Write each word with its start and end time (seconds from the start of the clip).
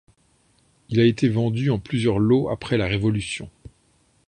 Il 0.89 0.99
a 0.99 1.05
été 1.05 1.29
vendu 1.29 1.69
en 1.69 1.77
plusieurs 1.77 2.17
lots 2.17 2.49
après 2.49 2.75
la 2.75 2.87
révolution. 2.87 3.51